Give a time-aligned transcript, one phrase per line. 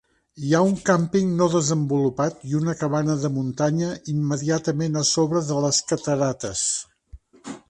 [0.45, 5.63] Hi ha un càmping no desenvolupat i una cabana de muntanya immediatament a sobre de
[5.67, 6.65] les catarates.